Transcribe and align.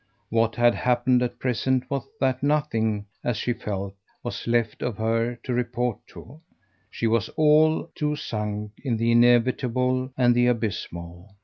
What 0.31 0.55
had 0.55 0.73
happened 0.73 1.21
at 1.21 1.37
present 1.37 1.87
was 1.87 2.07
that 2.19 2.41
nothing, 2.41 3.05
as 3.23 3.37
she 3.37 3.53
felt, 3.53 3.93
was 4.23 4.47
left 4.47 4.81
of 4.81 4.97
her 4.97 5.35
to 5.43 5.53
report 5.53 5.99
to; 6.07 6.41
she 6.89 7.05
was 7.05 7.29
all 7.37 7.87
too 7.93 8.15
sunk 8.15 8.71
in 8.83 8.97
the 8.97 9.11
inevitable 9.11 10.11
and 10.17 10.33
the 10.33 10.47
abysmal. 10.47 11.29